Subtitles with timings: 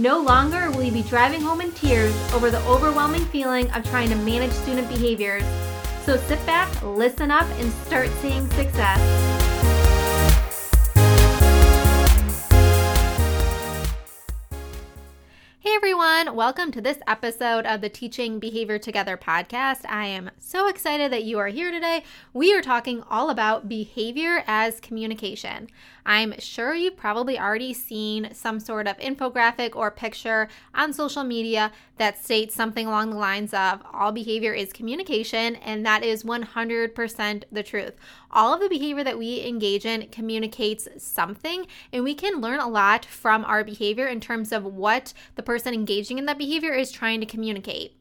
[0.00, 4.08] No longer will you be driving home in tears over the overwhelming feeling of trying
[4.08, 5.44] to manage student behaviors.
[6.06, 9.49] So sit back, listen up, and start seeing success.
[16.20, 19.88] Everyone, welcome to this episode of the Teaching Behavior Together podcast.
[19.88, 22.02] I am so excited that you are here today.
[22.34, 25.68] We are talking all about behavior as communication.
[26.04, 31.72] I'm sure you've probably already seen some sort of infographic or picture on social media
[31.96, 37.44] that states something along the lines of all behavior is communication, and that is 100%
[37.52, 37.94] the truth.
[38.30, 42.68] All of the behavior that we engage in communicates something, and we can learn a
[42.68, 45.74] lot from our behavior in terms of what the person
[46.10, 47.96] engaging in that behavior is trying to communicate.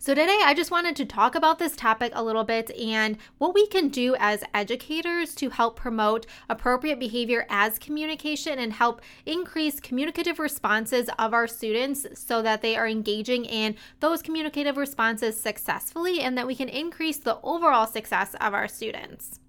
[0.00, 3.52] So, today I just wanted to talk about this topic a little bit and what
[3.52, 9.80] we can do as educators to help promote appropriate behavior as communication and help increase
[9.80, 16.20] communicative responses of our students so that they are engaging in those communicative responses successfully
[16.20, 19.40] and that we can increase the overall success of our students.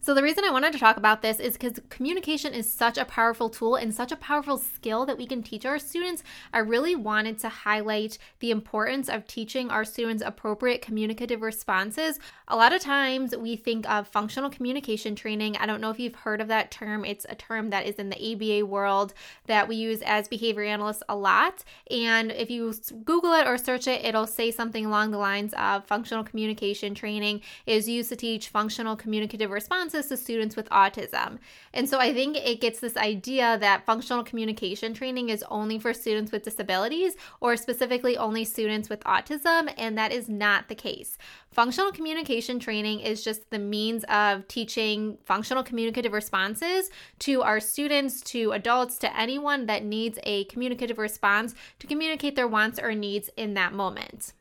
[0.00, 3.04] So, the reason I wanted to talk about this is because communication is such a
[3.04, 6.22] powerful tool and such a powerful skill that we can teach our students.
[6.52, 12.20] I really wanted to highlight the importance of teaching our students appropriate communicative responses.
[12.46, 15.56] A lot of times we think of functional communication training.
[15.56, 18.08] I don't know if you've heard of that term, it's a term that is in
[18.08, 19.12] the ABA world
[19.46, 21.64] that we use as behavior analysts a lot.
[21.90, 22.72] And if you
[23.04, 27.40] Google it or search it, it'll say something along the lines of functional communication training
[27.66, 31.38] is used to teach functional communicative responses to students with autism.
[31.72, 35.92] And so I think it gets this idea that functional communication training is only for
[35.94, 41.18] students with disabilities or specifically only students with autism, and that is not the case.
[41.50, 48.20] Functional communication training is just the means of teaching functional communicative responses to our students,
[48.20, 53.30] to adults, to anyone that needs a communicative response to communicate their wants or needs
[53.36, 54.32] in that moment.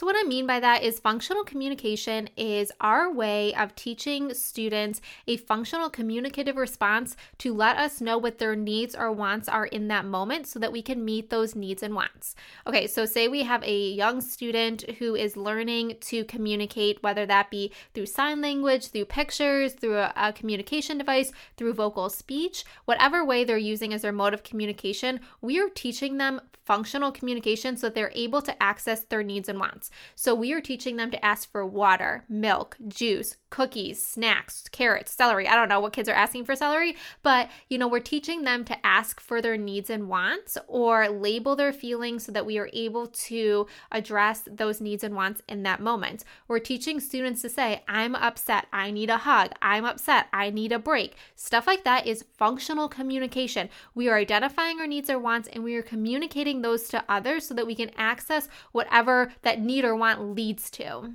[0.00, 5.02] So, what I mean by that is functional communication is our way of teaching students
[5.26, 9.88] a functional communicative response to let us know what their needs or wants are in
[9.88, 12.34] that moment so that we can meet those needs and wants.
[12.66, 17.50] Okay, so say we have a young student who is learning to communicate, whether that
[17.50, 23.22] be through sign language, through pictures, through a, a communication device, through vocal speech, whatever
[23.22, 26.40] way they're using as their mode of communication, we are teaching them
[26.70, 29.89] functional communication so that they're able to access their needs and wants.
[30.14, 35.46] So we are teaching them to ask for water, milk, juice, cookies, snacks, carrots, celery.
[35.48, 38.64] I don't know what kids are asking for celery, but you know, we're teaching them
[38.64, 42.70] to ask for their needs and wants or label their feelings so that we are
[42.72, 46.24] able to address those needs and wants in that moment.
[46.46, 50.72] We're teaching students to say, I'm upset, I need a hug, I'm upset, I need
[50.72, 51.16] a break.
[51.34, 53.68] Stuff like that is functional communication.
[53.94, 57.54] We are identifying our needs or wants and we are communicating those to others so
[57.54, 61.14] that we can access whatever that need or want leads to.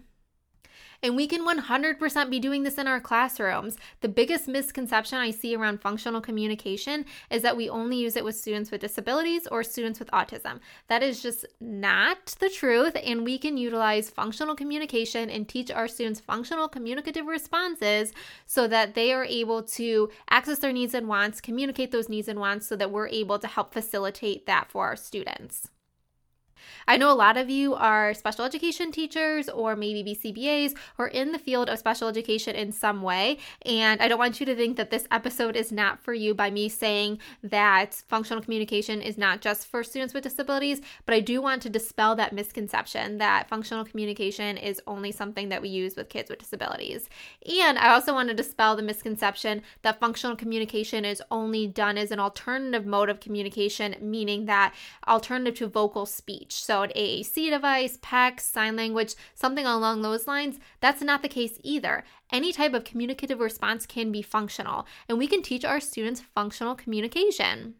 [1.03, 3.77] And we can 100% be doing this in our classrooms.
[4.01, 8.35] The biggest misconception I see around functional communication is that we only use it with
[8.35, 10.59] students with disabilities or students with autism.
[10.87, 12.97] That is just not the truth.
[13.03, 18.11] And we can utilize functional communication and teach our students functional communicative responses
[18.47, 22.39] so that they are able to access their needs and wants, communicate those needs and
[22.39, 25.69] wants so that we're able to help facilitate that for our students.
[26.87, 31.31] I know a lot of you are special education teachers or maybe BCBAs or in
[31.31, 33.37] the field of special education in some way.
[33.65, 36.49] And I don't want you to think that this episode is not for you by
[36.51, 41.41] me saying that functional communication is not just for students with disabilities, but I do
[41.41, 46.09] want to dispel that misconception that functional communication is only something that we use with
[46.09, 47.09] kids with disabilities.
[47.61, 52.11] And I also want to dispel the misconception that functional communication is only done as
[52.11, 54.73] an alternative mode of communication, meaning that
[55.07, 56.44] alternative to vocal speech.
[56.49, 61.59] So, an AAC device, PECS, sign language, something along those lines, that's not the case
[61.63, 62.03] either.
[62.31, 66.75] Any type of communicative response can be functional, and we can teach our students functional
[66.75, 67.75] communication.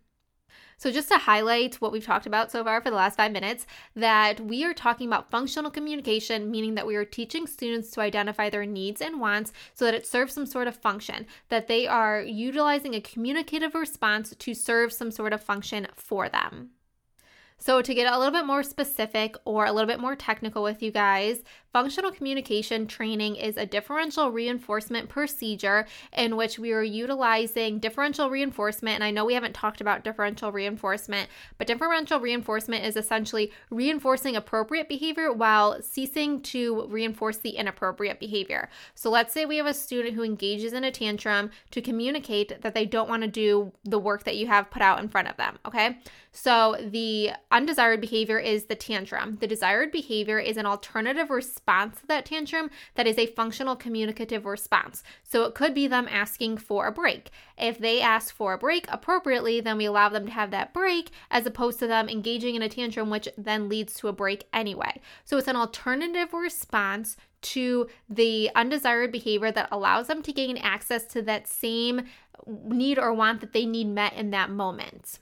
[0.78, 3.66] So, just to highlight what we've talked about so far for the last five minutes,
[3.96, 8.50] that we are talking about functional communication, meaning that we are teaching students to identify
[8.50, 12.22] their needs and wants so that it serves some sort of function, that they are
[12.22, 16.72] utilizing a communicative response to serve some sort of function for them.
[17.58, 20.84] So, to get a little bit more specific or a little bit more technical with
[20.84, 21.42] you guys,
[21.72, 28.96] functional communication training is a differential reinforcement procedure in which we are utilizing differential reinforcement.
[28.96, 34.36] And I know we haven't talked about differential reinforcement, but differential reinforcement is essentially reinforcing
[34.36, 38.70] appropriate behavior while ceasing to reinforce the inappropriate behavior.
[38.96, 42.74] So, let's say we have a student who engages in a tantrum to communicate that
[42.74, 45.38] they don't want to do the work that you have put out in front of
[45.38, 45.58] them.
[45.66, 45.98] Okay.
[46.38, 49.38] So, the undesired behavior is the tantrum.
[49.40, 54.46] The desired behavior is an alternative response to that tantrum that is a functional communicative
[54.46, 55.02] response.
[55.24, 57.30] So it could be them asking for a break.
[57.58, 61.10] If they ask for a break appropriately, then we allow them to have that break
[61.32, 65.00] as opposed to them engaging in a tantrum, which then leads to a break anyway.
[65.24, 71.06] So it's an alternative response to the undesired behavior that allows them to gain access
[71.06, 72.02] to that same
[72.46, 75.20] need or want that they need met in that moment.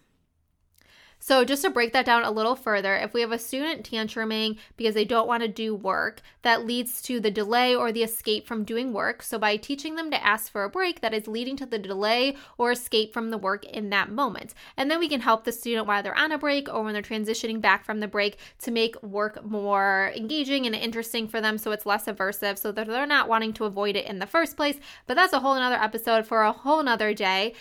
[1.26, 4.58] So, just to break that down a little further, if we have a student tantruming
[4.76, 8.46] because they don't want to do work, that leads to the delay or the escape
[8.46, 9.24] from doing work.
[9.24, 12.36] So, by teaching them to ask for a break, that is leading to the delay
[12.58, 14.54] or escape from the work in that moment.
[14.76, 17.02] And then we can help the student while they're on a break or when they're
[17.02, 21.72] transitioning back from the break to make work more engaging and interesting for them so
[21.72, 24.78] it's less aversive so that they're not wanting to avoid it in the first place.
[25.08, 27.54] But that's a whole another episode for a whole nother day.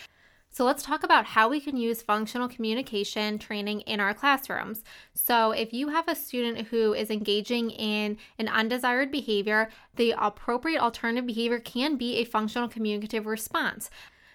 [0.54, 4.84] So, let's talk about how we can use functional communication training in our classrooms.
[5.14, 10.82] So, if you have a student who is engaging in an undesired behavior, the appropriate
[10.82, 13.88] alternative behavior can be a functional communicative response.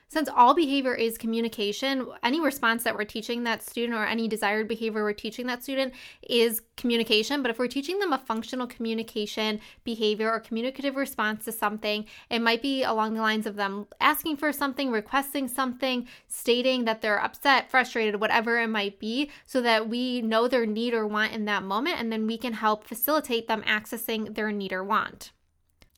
[0.10, 4.70] Since all behavior is communication, any response that we're teaching that student or any desired
[4.70, 7.42] behavior we're teaching that student is communication.
[7.42, 12.40] But if we're teaching them a functional communication behavior or communicative response to something, it
[12.40, 17.22] might be along the lines of them asking for something, requesting something, stating that they're
[17.22, 21.44] upset, frustrated, whatever it might be, so that we know their need or want in
[21.46, 25.32] that moment, and then we can help facilitate them accessing their need or want.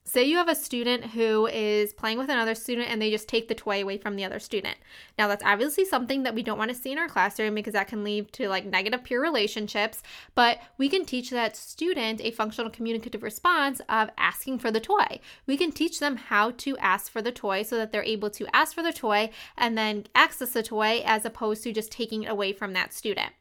[0.10, 3.48] Say you have a student who is playing with another student and they just take
[3.48, 4.76] the toy away from the other student.
[5.20, 7.90] Now, that's obviously something that we don't want to see in our classroom because that
[7.90, 10.02] can lead to like negative peer relationships,
[10.34, 15.20] but we can teach that student a functional communicative response of asking for the toy.
[15.46, 18.48] We can teach them how to ask for the toy so that they're able to
[18.52, 22.32] ask for the toy and then access the toy as opposed to just taking it
[22.32, 23.34] away from that student.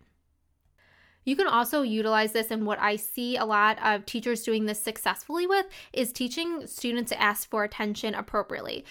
[1.28, 4.82] You can also utilize this, and what I see a lot of teachers doing this
[4.82, 8.86] successfully with is teaching students to ask for attention appropriately.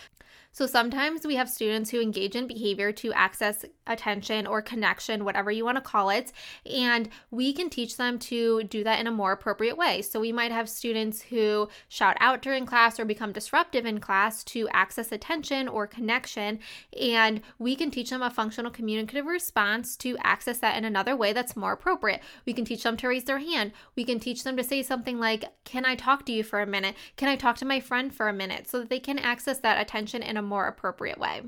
[0.51, 5.51] So sometimes we have students who engage in behavior to access attention or connection, whatever
[5.51, 6.31] you want to call it,
[6.65, 10.01] and we can teach them to do that in a more appropriate way.
[10.01, 14.43] So we might have students who shout out during class or become disruptive in class
[14.45, 16.59] to access attention or connection,
[16.99, 21.33] and we can teach them a functional communicative response to access that in another way
[21.33, 22.21] that's more appropriate.
[22.45, 23.73] We can teach them to raise their hand.
[23.95, 26.65] We can teach them to say something like, Can I talk to you for a
[26.65, 26.95] minute?
[27.15, 28.67] Can I talk to my friend for a minute?
[28.67, 31.41] So that they can access that attention in a more appropriate way.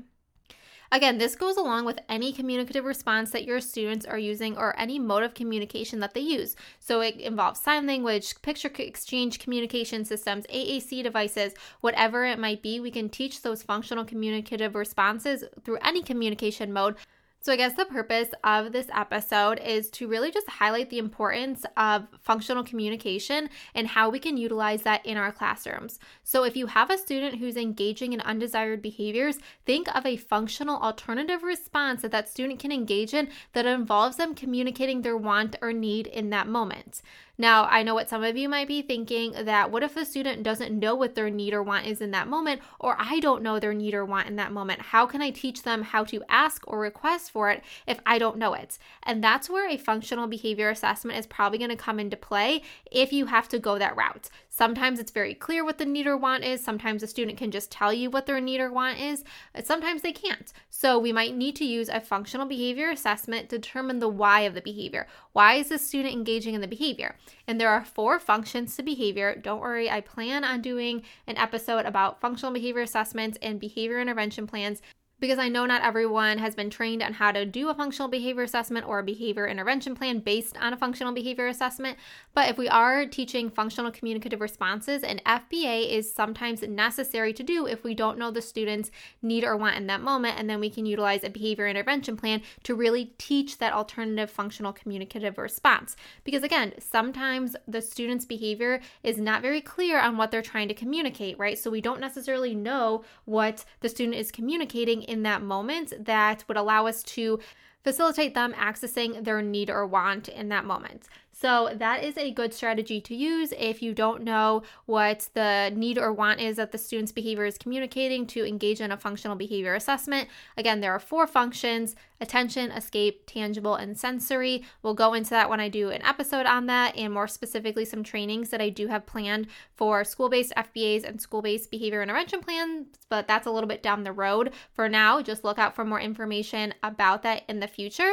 [0.92, 4.98] Again, this goes along with any communicative response that your students are using or any
[4.98, 6.56] mode of communication that they use.
[6.80, 12.80] So it involves sign language, picture exchange communication systems, AAC devices, whatever it might be.
[12.80, 16.96] We can teach those functional communicative responses through any communication mode
[17.42, 21.64] so, I guess the purpose of this episode is to really just highlight the importance
[21.78, 25.98] of functional communication and how we can utilize that in our classrooms.
[26.22, 30.82] So, if you have a student who's engaging in undesired behaviors, think of a functional
[30.82, 35.72] alternative response that that student can engage in that involves them communicating their want or
[35.72, 37.00] need in that moment.
[37.40, 40.42] Now, I know what some of you might be thinking that what if the student
[40.42, 43.58] doesn't know what their need or want is in that moment, or I don't know
[43.58, 44.82] their need or want in that moment?
[44.82, 48.36] How can I teach them how to ask or request for it if I don't
[48.36, 48.76] know it?
[49.02, 52.60] And that's where a functional behavior assessment is probably going to come into play
[52.92, 54.28] if you have to go that route.
[54.60, 56.62] Sometimes it's very clear what the need or want is.
[56.62, 59.24] Sometimes a student can just tell you what their need or want is.
[59.64, 60.52] Sometimes they can't.
[60.68, 64.52] So we might need to use a functional behavior assessment to determine the why of
[64.52, 65.06] the behavior.
[65.32, 67.16] Why is the student engaging in the behavior?
[67.46, 69.34] And there are four functions to behavior.
[69.34, 74.46] Don't worry, I plan on doing an episode about functional behavior assessments and behavior intervention
[74.46, 74.82] plans
[75.20, 78.42] because I know not everyone has been trained on how to do a functional behavior
[78.42, 81.98] assessment or a behavior intervention plan based on a functional behavior assessment.
[82.34, 87.66] But if we are teaching functional communicative responses, an FBA is sometimes necessary to do
[87.66, 90.38] if we don't know the student's need or want in that moment.
[90.38, 94.72] And then we can utilize a behavior intervention plan to really teach that alternative functional
[94.72, 95.96] communicative response.
[96.24, 100.74] Because again, sometimes the student's behavior is not very clear on what they're trying to
[100.74, 101.58] communicate, right?
[101.58, 106.56] So we don't necessarily know what the student is communicating in that moment that would
[106.56, 107.40] allow us to
[107.82, 111.08] facilitate them accessing their need or want in that moment.
[111.40, 115.96] So, that is a good strategy to use if you don't know what the need
[115.96, 119.74] or want is that the student's behavior is communicating to engage in a functional behavior
[119.74, 120.28] assessment.
[120.58, 124.62] Again, there are four functions attention, escape, tangible, and sensory.
[124.82, 128.04] We'll go into that when I do an episode on that, and more specifically, some
[128.04, 132.40] trainings that I do have planned for school based FBAs and school based behavior intervention
[132.40, 134.52] plans, but that's a little bit down the road.
[134.74, 138.12] For now, just look out for more information about that in the future.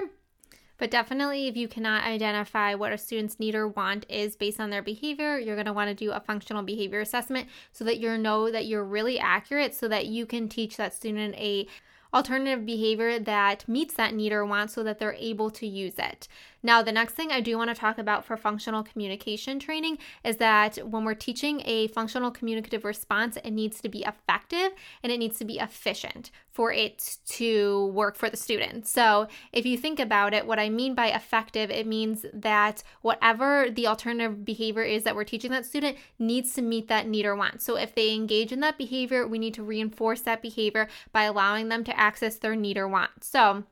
[0.78, 4.70] But definitely, if you cannot identify what a student's need or want is based on
[4.70, 8.18] their behavior, you're going to want to do a functional behavior assessment so that you
[8.18, 11.68] know that you're really accurate so that you can teach that student a
[12.14, 16.28] alternative behavior that meets that need or want so that they're able to use it.
[16.64, 20.38] Now, the next thing I do want to talk about for functional communication training is
[20.38, 24.72] that when we're teaching a functional communicative response, it needs to be effective
[25.04, 28.88] and it needs to be efficient for it to work for the student.
[28.88, 33.68] So, if you think about it, what I mean by effective, it means that whatever
[33.70, 37.36] the alternative behavior is that we're teaching that student needs to meet that need or
[37.36, 37.62] want.
[37.62, 41.70] So, if they engage in that behavior, we need to reinforce that behavior by allowing
[41.70, 43.24] them to access their need or want.
[43.24, 43.64] So,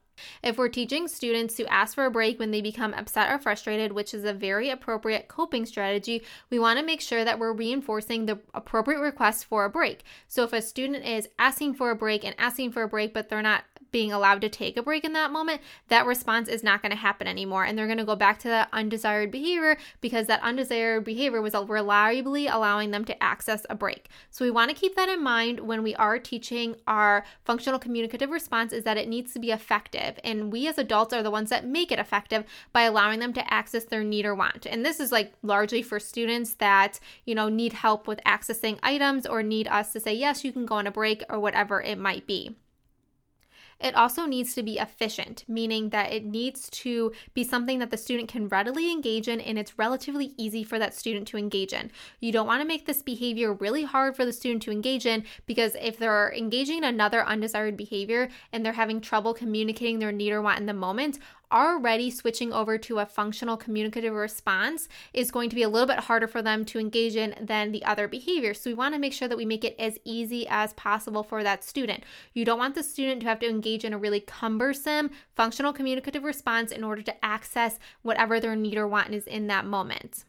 [0.43, 3.91] if we're teaching students to ask for a break when they become upset or frustrated,
[3.91, 8.25] which is a very appropriate coping strategy, we want to make sure that we're reinforcing
[8.25, 10.03] the appropriate request for a break.
[10.27, 13.29] So if a student is asking for a break and asking for a break, but
[13.29, 13.63] they're not
[13.95, 16.97] being allowed to take a break in that moment, that response is not going to
[16.97, 17.63] happen anymore.
[17.63, 21.53] And they're going to go back to that undesired behavior because that undesired behavior was
[21.53, 24.09] reliably allowing them to access a break.
[24.31, 28.31] So we want to keep that in mind when we are teaching our functional communicative
[28.31, 30.19] response is that it needs to be effective.
[30.25, 33.53] And we as adults are the ones that make it effective by allowing them to
[33.53, 34.65] access their need or want.
[34.65, 39.25] And this is like largely for students that, you know, need help with accessing items
[39.25, 41.97] or need us to say, yes, you can go on a break or whatever it
[41.97, 42.57] might be.
[43.79, 47.97] It also needs to be efficient, meaning that it needs to be something that the
[47.97, 51.91] student can readily engage in and it's relatively easy for that student to engage in.
[52.21, 55.25] You don't want to make this behavior really hard for the student to engage in
[55.45, 60.31] because if they're engaging in another undesired behavior and they're having trouble communicating their need
[60.31, 61.19] or want in the moment,
[61.55, 65.99] already switching over to a functional communicative response is going to be a little bit
[65.99, 68.53] harder for them to engage in than the other behavior.
[68.53, 71.41] So we want to make sure that we make it as easy as possible for
[71.43, 72.03] that student.
[72.33, 76.23] You don't want the student to have to engage in a really cumbersome functional communicative
[76.23, 80.25] response in order to access whatever their need or want is in that moment.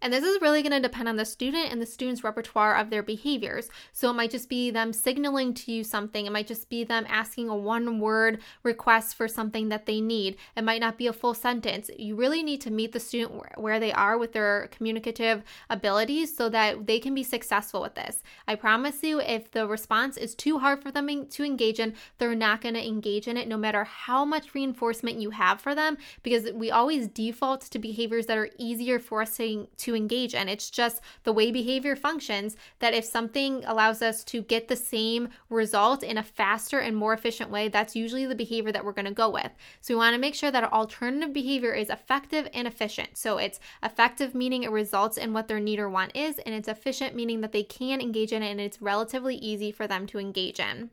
[0.00, 2.90] And this is really going to depend on the student and the student's repertoire of
[2.90, 3.68] their behaviors.
[3.92, 7.06] So it might just be them signaling to you something, it might just be them
[7.08, 10.36] asking a one word request for something that they need.
[10.56, 11.90] It might not be a full sentence.
[11.98, 16.48] You really need to meet the student where they are with their communicative abilities so
[16.50, 18.22] that they can be successful with this.
[18.46, 22.34] I promise you, if the response is too hard for them to engage in, they're
[22.34, 25.96] not going to engage in it no matter how much reinforcement you have for them
[26.22, 30.48] because we always default to behaviors that are easier for us to, to engage in.
[30.48, 35.28] It's just the way behavior functions that if something allows us to get the same
[35.48, 39.04] result in a faster and more efficient way, that's usually the behavior that we're going
[39.04, 39.50] to go with.
[39.80, 43.16] So we want to make sure that our alternative behavior is effective and efficient.
[43.16, 46.68] So it's effective meaning it results in what their need or want is, and it's
[46.68, 50.18] efficient meaning that they can engage in it and it's relatively easy for them to
[50.18, 50.90] engage in.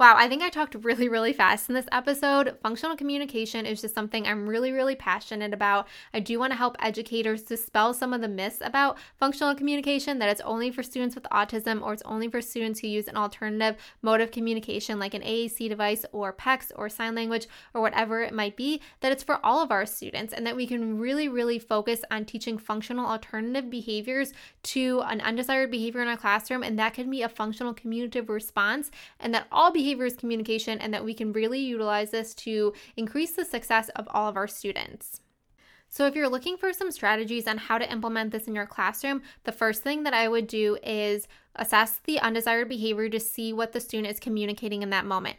[0.00, 2.56] Wow, I think I talked really, really fast in this episode.
[2.62, 5.88] Functional communication is just something I'm really, really passionate about.
[6.14, 10.28] I do want to help educators dispel some of the myths about functional communication that
[10.28, 13.74] it's only for students with autism or it's only for students who use an alternative
[14.00, 18.32] mode of communication like an AAC device or PECS or sign language or whatever it
[18.32, 21.58] might be, that it's for all of our students and that we can really, really
[21.58, 26.62] focus on teaching functional alternative behaviors to an undesired behavior in our classroom.
[26.62, 30.92] And that can be a functional communicative response and that all behaviors behaviors communication and
[30.92, 35.22] that we can really utilize this to increase the success of all of our students.
[35.88, 39.22] So, if you're looking for some strategies on how to implement this in your classroom,
[39.44, 41.26] the first thing that I would do is
[41.56, 45.36] assess the undesired behavior to see what the student is communicating in that moment.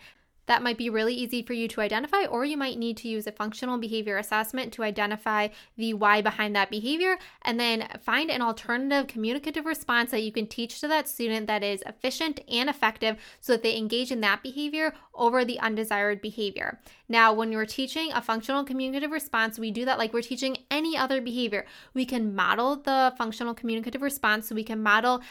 [0.50, 3.28] That might be really easy for you to identify, or you might need to use
[3.28, 8.42] a functional behavior assessment to identify the why behind that behavior, and then find an
[8.42, 13.18] alternative communicative response that you can teach to that student that is efficient and effective
[13.40, 16.80] so that they engage in that behavior over the undesired behavior.
[17.08, 20.98] Now, when you're teaching a functional communicative response, we do that like we're teaching any
[20.98, 21.68] other behavior.
[21.94, 25.22] We can model the functional communicative response, so we can model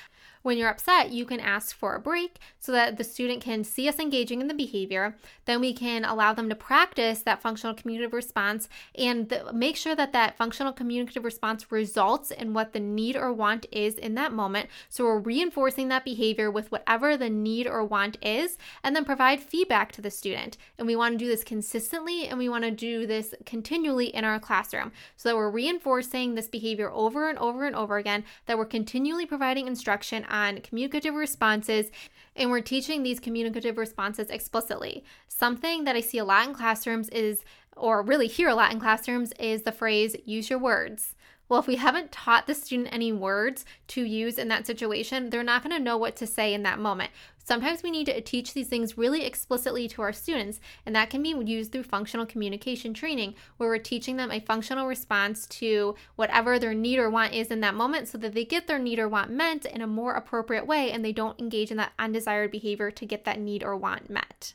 [0.43, 3.89] When you're upset, you can ask for a break so that the student can see
[3.89, 5.17] us engaging in the behavior.
[5.45, 9.97] Then we can allow them to practice that functional communicative response and the, make sure
[9.97, 14.33] that that functional communicative response results in what the need or want is in that
[14.33, 14.69] moment.
[14.89, 19.41] So we're reinforcing that behavior with whatever the need or want is, and then provide
[19.41, 20.57] feedback to the student.
[20.79, 24.25] And we want to do this consistently and we want to do this continually in
[24.25, 28.59] our classroom so that we're reinforcing this behavior over and over and over again, that
[28.59, 31.91] we're continually providing instruction on communicative responses
[32.37, 35.05] and we're teaching these communicative responses explicitly.
[35.27, 37.43] Something that I see a lot in classrooms is,
[37.77, 41.15] or really hear a lot in classrooms, is the phrase use your words.
[41.49, 45.43] Well, if we haven't taught the student any words to use in that situation, they're
[45.43, 47.11] not going to know what to say in that moment.
[47.43, 51.23] Sometimes we need to teach these things really explicitly to our students, and that can
[51.23, 56.59] be used through functional communication training, where we're teaching them a functional response to whatever
[56.59, 59.09] their need or want is in that moment so that they get their need or
[59.09, 62.91] want met in a more appropriate way and they don't engage in that undesired behavior
[62.91, 64.53] to get that need or want met.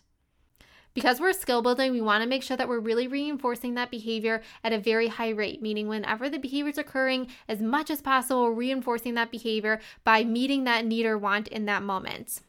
[0.93, 4.41] Because we're skill building, we want to make sure that we're really reinforcing that behavior
[4.63, 8.51] at a very high rate, meaning whenever the behavior is occurring, as much as possible,
[8.51, 12.41] reinforcing that behavior by meeting that need or want in that moment.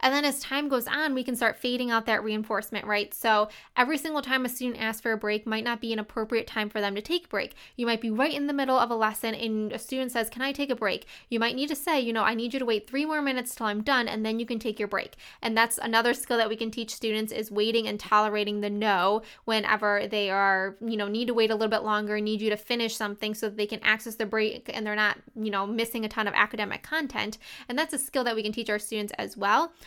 [0.00, 3.12] And then as time goes on, we can start fading out that reinforcement, right?
[3.14, 6.46] So every single time a student asks for a break might not be an appropriate
[6.46, 7.54] time for them to take a break.
[7.76, 10.42] You might be right in the middle of a lesson and a student says, Can
[10.42, 11.06] I take a break?
[11.28, 13.54] You might need to say, You know, I need you to wait three more minutes
[13.54, 15.14] till I'm done and then you can take your break.
[15.40, 19.22] And that's another skill that we can teach students is waiting and tolerating the no
[19.44, 22.56] whenever they are, you know, need to wait a little bit longer, need you to
[22.56, 26.04] finish something so that they can access the break and they're not, you know, missing
[26.04, 27.38] a ton of academic content.
[27.68, 29.72] And that's a skill that we can teach our students as well.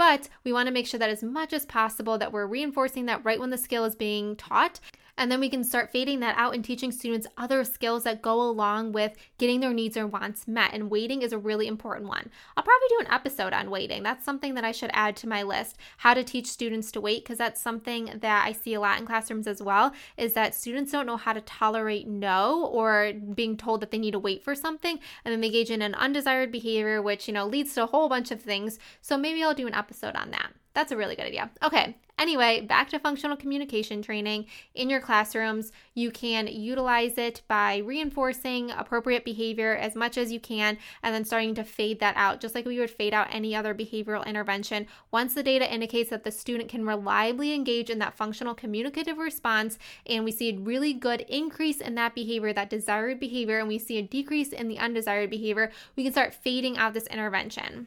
[0.00, 3.22] But we want to make sure that as much as possible that we're reinforcing that
[3.22, 4.80] right when the skill is being taught
[5.20, 8.40] and then we can start fading that out and teaching students other skills that go
[8.40, 10.72] along with getting their needs or wants met.
[10.72, 12.30] And waiting is a really important one.
[12.56, 14.02] I'll probably do an episode on waiting.
[14.02, 15.76] That's something that I should add to my list.
[15.98, 19.04] How to teach students to wait, because that's something that I see a lot in
[19.04, 23.82] classrooms as well, is that students don't know how to tolerate no or being told
[23.82, 24.98] that they need to wait for something.
[25.26, 28.08] And then they engage in an undesired behavior, which, you know, leads to a whole
[28.08, 28.78] bunch of things.
[29.02, 30.52] So maybe I'll do an episode on that.
[30.72, 31.50] That's a really good idea.
[31.62, 34.44] Okay, Anyway, back to functional communication training
[34.74, 35.72] in your classrooms.
[35.94, 41.24] You can utilize it by reinforcing appropriate behavior as much as you can and then
[41.24, 44.86] starting to fade that out, just like we would fade out any other behavioral intervention.
[45.10, 49.78] Once the data indicates that the student can reliably engage in that functional communicative response
[50.06, 53.78] and we see a really good increase in that behavior, that desired behavior, and we
[53.78, 57.86] see a decrease in the undesired behavior, we can start fading out this intervention.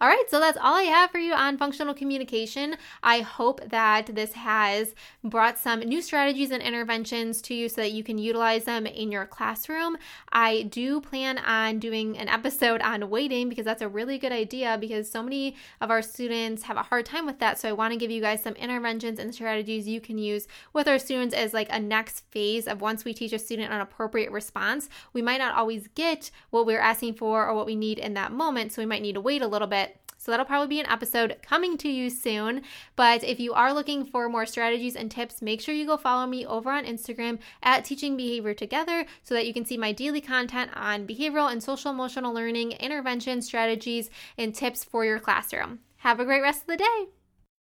[0.00, 2.76] All right, so that's all I have for you on functional communication.
[3.02, 7.90] I hope that this has brought some new strategies and interventions to you so that
[7.90, 9.96] you can utilize them in your classroom.
[10.30, 14.78] I do plan on doing an episode on waiting because that's a really good idea
[14.80, 17.58] because so many of our students have a hard time with that.
[17.58, 20.86] So I want to give you guys some interventions and strategies you can use with
[20.86, 24.30] our students as like a next phase of once we teach a student an appropriate
[24.30, 24.88] response.
[25.12, 28.30] We might not always get what we're asking for or what we need in that
[28.30, 29.87] moment, so we might need to wait a little bit
[30.18, 32.62] so that'll probably be an episode coming to you soon.
[32.96, 36.26] But if you are looking for more strategies and tips, make sure you go follow
[36.26, 40.20] me over on Instagram at Teaching Behavior Together so that you can see my daily
[40.20, 45.78] content on behavioral and social emotional learning, intervention strategies, and tips for your classroom.
[45.98, 47.17] Have a great rest of the day.